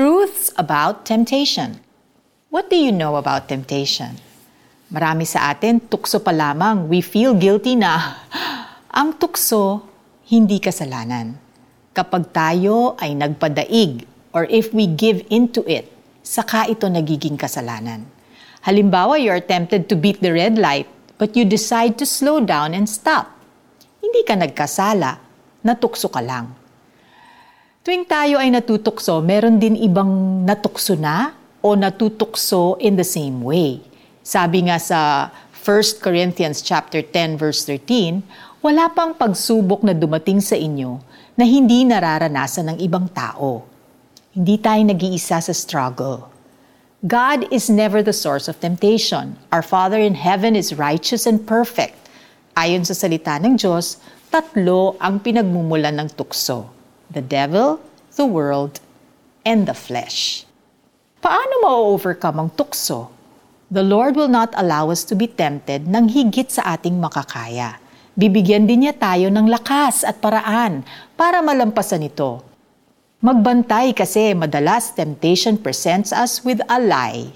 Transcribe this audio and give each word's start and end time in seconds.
Truths 0.00 0.48
about 0.56 1.04
temptation. 1.04 1.76
What 2.48 2.72
do 2.72 2.76
you 2.80 2.88
know 2.88 3.20
about 3.20 3.52
temptation? 3.52 4.16
Marami 4.88 5.28
sa 5.28 5.52
atin, 5.52 5.76
tukso 5.76 6.24
pa 6.24 6.32
lamang, 6.32 6.88
we 6.88 7.04
feel 7.04 7.36
guilty 7.36 7.76
na. 7.76 8.16
Ang 8.96 9.20
tukso, 9.20 9.84
hindi 10.32 10.56
kasalanan. 10.56 11.36
Kapag 11.92 12.32
tayo 12.32 12.96
ay 12.96 13.12
nagpadaig 13.12 14.08
or 14.32 14.48
if 14.48 14.72
we 14.72 14.88
give 14.88 15.20
into 15.28 15.60
it, 15.68 15.84
saka 16.24 16.64
ito 16.64 16.88
nagiging 16.88 17.36
kasalanan. 17.36 18.08
Halimbawa, 18.64 19.20
you 19.20 19.28
are 19.28 19.44
tempted 19.44 19.84
to 19.84 20.00
beat 20.00 20.24
the 20.24 20.32
red 20.32 20.56
light, 20.56 20.88
but 21.20 21.36
you 21.36 21.44
decide 21.44 22.00
to 22.00 22.08
slow 22.08 22.40
down 22.40 22.72
and 22.72 22.88
stop. 22.88 23.36
Hindi 24.00 24.24
ka 24.24 24.32
nagkasala, 24.32 25.20
natukso 25.60 26.08
ka 26.08 26.24
lang. 26.24 26.56
Tuwing 27.80 28.04
tayo 28.04 28.36
ay 28.36 28.52
natutukso, 28.52 29.24
meron 29.24 29.56
din 29.56 29.72
ibang 29.72 30.44
natukso 30.44 31.00
na 31.00 31.32
o 31.64 31.72
natutukso 31.72 32.76
in 32.76 32.92
the 32.92 33.08
same 33.08 33.40
way. 33.40 33.80
Sabi 34.20 34.68
nga 34.68 34.76
sa 34.76 35.32
1 35.64 35.96
Corinthians 36.04 36.60
chapter 36.60 37.00
10 37.00 37.40
verse 37.40 37.64
13, 37.64 38.20
wala 38.60 38.92
pang 38.92 39.16
pagsubok 39.16 39.80
na 39.80 39.96
dumating 39.96 40.44
sa 40.44 40.60
inyo 40.60 41.00
na 41.40 41.48
hindi 41.48 41.88
nararanasan 41.88 42.76
ng 42.76 42.78
ibang 42.84 43.08
tao. 43.16 43.64
Hindi 44.36 44.60
tayo 44.60 44.84
nag-iisa 44.84 45.40
sa 45.40 45.54
struggle. 45.56 46.28
God 47.08 47.48
is 47.48 47.72
never 47.72 48.04
the 48.04 48.12
source 48.12 48.44
of 48.44 48.60
temptation. 48.60 49.40
Our 49.48 49.64
Father 49.64 49.96
in 49.96 50.20
heaven 50.20 50.52
is 50.52 50.76
righteous 50.76 51.24
and 51.24 51.48
perfect. 51.48 51.96
Ayon 52.60 52.84
sa 52.84 52.92
salita 52.92 53.40
ng 53.40 53.56
Diyos, 53.56 53.96
tatlo 54.28 55.00
ang 55.00 55.24
pinagmumulan 55.24 55.96
ng 55.96 56.12
tukso 56.12 56.79
the 57.10 57.22
devil, 57.22 57.82
the 58.14 58.24
world, 58.24 58.78
and 59.42 59.66
the 59.66 59.74
flesh. 59.74 60.46
Paano 61.20 61.66
ma-overcome 61.66 62.46
ang 62.46 62.50
tukso? 62.54 63.10
The 63.70 63.84
Lord 63.84 64.18
will 64.18 64.30
not 64.30 64.54
allow 64.58 64.90
us 64.90 65.06
to 65.06 65.14
be 65.18 65.30
tempted 65.30 65.86
ng 65.86 66.10
higit 66.10 66.50
sa 66.50 66.74
ating 66.74 66.98
makakaya. 66.98 67.78
Bibigyan 68.18 68.66
din 68.66 68.86
niya 68.86 68.94
tayo 68.98 69.30
ng 69.30 69.46
lakas 69.46 70.02
at 70.02 70.18
paraan 70.18 70.82
para 71.14 71.38
malampasan 71.38 72.02
ito. 72.02 72.42
Magbantay 73.20 73.92
kasi 73.92 74.32
madalas 74.32 74.96
temptation 74.96 75.60
presents 75.60 76.10
us 76.10 76.40
with 76.40 76.58
a 76.66 76.78
lie. 76.80 77.30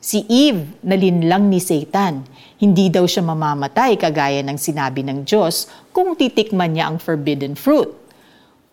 Si 0.00 0.22
Eve, 0.30 0.80
nalinlang 0.86 1.50
ni 1.50 1.58
Satan. 1.58 2.24
Hindi 2.56 2.88
daw 2.88 3.04
siya 3.04 3.26
mamamatay 3.26 3.98
kagaya 4.00 4.40
ng 4.46 4.56
sinabi 4.56 5.02
ng 5.04 5.28
Diyos 5.28 5.68
kung 5.92 6.16
titikman 6.16 6.72
niya 6.78 6.88
ang 6.88 6.96
forbidden 7.02 7.58
fruit. 7.58 8.05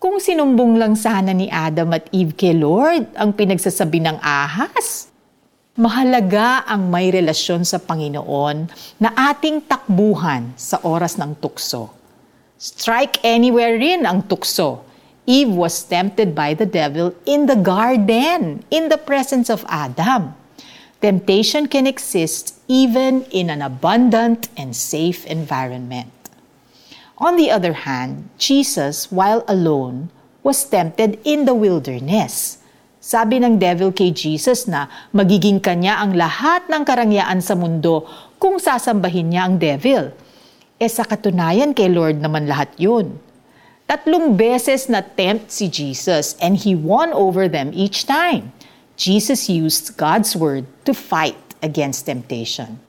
Kung 0.04 0.20
sinumbong 0.20 0.76
lang 0.76 1.00
sana 1.00 1.32
ni 1.32 1.48
Adam 1.48 1.96
at 1.96 2.12
Eve 2.12 2.36
kay 2.36 2.52
Lord 2.52 3.16
ang 3.16 3.32
pinagsasabi 3.32 4.04
ng 4.04 4.20
ahas. 4.20 5.08
Mahalaga 5.80 6.59
ang 6.68 6.92
may 6.92 7.08
relasyon 7.08 7.64
sa 7.64 7.80
Panginoon 7.80 8.68
na 9.00 9.16
ating 9.16 9.64
takbuhan 9.64 10.52
sa 10.59 10.84
oras 10.84 11.16
ng 11.16 11.40
tukso. 11.40 11.88
Strike 12.59 13.24
anywhere 13.24 13.80
rin 13.80 14.04
ang 14.04 14.28
tukso. 14.28 14.84
Eve 15.24 15.56
was 15.56 15.88
tempted 15.88 16.36
by 16.36 16.52
the 16.52 16.68
devil 16.68 17.16
in 17.24 17.48
the 17.48 17.56
garden, 17.56 18.59
in 18.68 18.92
the 18.92 19.00
presence 19.00 19.48
of 19.48 19.64
Adam. 19.72 20.36
Temptation 21.00 21.64
can 21.72 21.88
exist 21.88 22.59
even 22.68 23.24
in 23.31 23.48
an 23.48 23.64
abundant 23.64 24.52
and 24.59 24.76
safe 24.76 25.24
environment. 25.31 26.22
On 27.22 27.38
the 27.38 27.53
other 27.53 27.86
hand, 27.86 28.33
Jesus, 28.42 29.14
while 29.14 29.45
alone, 29.45 30.09
was 30.42 30.66
tempted 30.66 31.22
in 31.22 31.45
the 31.45 31.53
wilderness. 31.53 32.58
Sabi 32.97 33.38
ng 33.38 33.61
devil 33.61 33.94
kay 33.94 34.09
Jesus 34.09 34.66
na 34.66 34.89
magiging 35.14 35.61
kanya 35.61 36.02
ang 36.02 36.17
lahat 36.17 36.66
ng 36.72 36.81
karangyaan 36.81 37.38
sa 37.44 37.53
mundo 37.53 38.08
kung 38.41 38.58
sasambahin 38.58 39.30
niya 39.30 39.45
ang 39.45 39.61
devil. 39.61 40.09
E 40.81 40.88
sa 40.89 41.06
katunayan 41.06 41.78
kay 41.78 41.91
Lord 41.91 42.18
naman 42.18 42.50
lahat 42.50 42.74
yun. 42.81 43.22
Tatlong 43.85 44.34
beses 44.34 44.90
na 44.90 45.06
tempt 45.06 45.53
si 45.53 45.69
Jesus 45.69 46.34
and 46.41 46.57
he 46.57 46.74
won 46.74 47.13
over 47.13 47.45
them 47.45 47.69
each 47.78 48.09
time. 48.09 48.50
Jesus 48.97 49.51
used 49.51 50.00
God's 50.01 50.34
word 50.34 50.66
to 50.88 50.97
fight 50.97 51.38
against 51.62 52.09
temptation. 52.09 52.81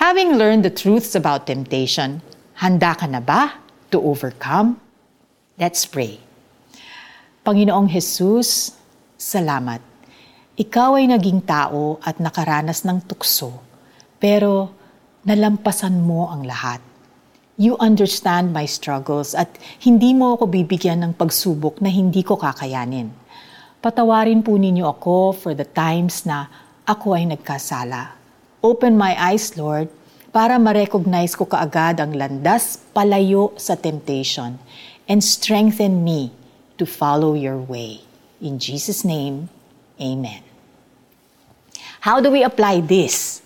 Having 0.00 0.40
learned 0.40 0.64
the 0.64 0.72
truths 0.72 1.12
about 1.12 1.44
temptation, 1.50 2.24
Handa 2.62 2.94
ka 2.94 3.10
na 3.10 3.18
ba 3.18 3.58
to 3.90 3.98
overcome? 3.98 4.78
Let's 5.58 5.82
pray. 5.82 6.22
Panginoong 7.42 7.90
Jesus, 7.90 8.78
salamat. 9.18 9.82
Ikaw 10.54 10.94
ay 10.94 11.10
naging 11.10 11.42
tao 11.42 11.98
at 12.06 12.22
nakaranas 12.22 12.86
ng 12.86 13.02
tukso, 13.02 13.58
pero 14.22 14.70
nalampasan 15.26 16.06
mo 16.06 16.30
ang 16.30 16.46
lahat. 16.46 16.78
You 17.58 17.74
understand 17.82 18.54
my 18.54 18.70
struggles 18.70 19.34
at 19.34 19.58
hindi 19.82 20.14
mo 20.14 20.38
ako 20.38 20.46
bibigyan 20.46 21.02
ng 21.02 21.18
pagsubok 21.18 21.82
na 21.82 21.90
hindi 21.90 22.22
ko 22.22 22.38
kakayanin. 22.38 23.10
Patawarin 23.82 24.46
po 24.46 24.54
ninyo 24.54 24.86
ako 24.86 25.34
for 25.34 25.50
the 25.58 25.66
times 25.66 26.22
na 26.22 26.46
ako 26.86 27.18
ay 27.18 27.26
nagkasala. 27.26 28.14
Open 28.62 28.94
my 28.94 29.18
eyes, 29.18 29.58
Lord, 29.58 29.90
para 30.32 30.56
ma-recognize 30.56 31.36
ko 31.36 31.44
kaagad 31.44 32.00
ang 32.00 32.16
landas 32.16 32.80
palayo 32.96 33.52
sa 33.60 33.76
temptation 33.76 34.56
and 35.04 35.20
strengthen 35.20 36.00
me 36.00 36.32
to 36.80 36.88
follow 36.88 37.36
your 37.36 37.60
way. 37.60 38.00
In 38.40 38.56
Jesus' 38.56 39.04
name, 39.04 39.52
Amen. 40.00 40.40
How 42.00 42.18
do 42.18 42.32
we 42.32 42.42
apply 42.42 42.80
this? 42.80 43.44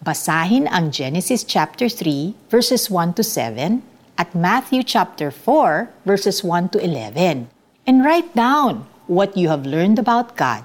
Basahin 0.00 0.66
ang 0.72 0.90
Genesis 0.90 1.44
chapter 1.44 1.86
3 1.86 2.32
verses 2.48 2.88
1 2.88 3.20
to 3.20 3.22
7 3.22 3.84
at 4.16 4.32
Matthew 4.32 4.82
chapter 4.82 5.28
4 5.28 5.92
verses 6.08 6.40
1 6.42 6.74
to 6.74 6.78
11 6.80 7.52
and 7.86 7.96
write 8.00 8.32
down 8.32 8.88
what 9.04 9.36
you 9.36 9.52
have 9.52 9.68
learned 9.68 10.00
about 10.00 10.34
God. 10.34 10.64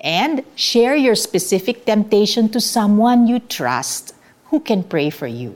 And 0.00 0.46
share 0.54 0.96
your 0.96 1.18
specific 1.18 1.84
temptation 1.84 2.48
to 2.54 2.60
someone 2.62 3.26
you 3.26 3.42
trust 3.42 4.14
who 4.50 4.58
can 4.58 4.82
pray 4.82 5.08
for 5.08 5.30
you. 5.30 5.54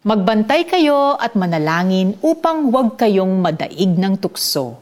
Magbantay 0.00 0.64
kayo 0.64 1.16
at 1.20 1.36
manalangin 1.36 2.16
upang 2.24 2.72
huwag 2.72 2.96
kayong 2.96 3.40
madaig 3.40 3.96
ng 4.00 4.16
tukso. 4.16 4.80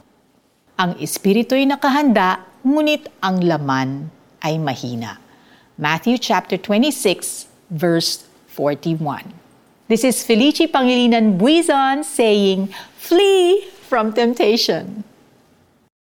Ang 0.79 0.95
espiritu'y 1.03 1.67
nakahanda, 1.67 2.47
ngunit 2.63 3.11
ang 3.19 3.43
laman 3.43 4.11
ay 4.39 4.63
mahina. 4.63 5.19
Matthew 5.75 6.23
chapter 6.23 6.55
26, 6.55 7.51
verse 7.71 8.27
41. 8.55 9.35
This 9.91 10.07
is 10.07 10.23
Felici 10.23 10.71
Pangilinan 10.71 11.39
Buizon 11.39 12.07
saying, 12.07 12.71
Flee 12.99 13.67
from 13.87 14.15
temptation. 14.15 15.03